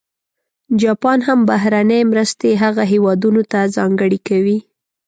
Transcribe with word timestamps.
جاپان 0.81 1.19
هم 1.27 1.39
بهرنۍ 1.49 2.01
مرستې 2.11 2.49
هغه 2.63 2.83
هېوادونه 2.91 3.41
ته 3.51 3.59
ځانګړې 3.75 4.19
کوي. 4.27 4.57